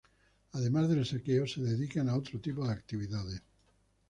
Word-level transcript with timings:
Además 0.53 0.89
del 0.89 1.05
saqueo, 1.05 1.45
se 1.45 1.61
dedicaban 1.61 2.09
a 2.09 2.17
otro 2.17 2.39
tipo 2.39 2.65
de 2.65 2.73
actividades. 2.73 3.43